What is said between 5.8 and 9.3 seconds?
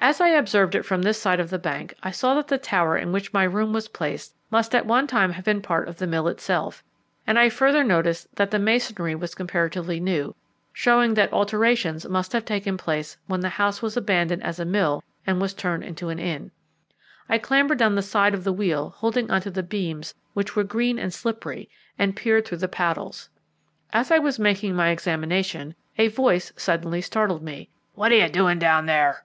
of the mill itself, and I further noticed that the masonry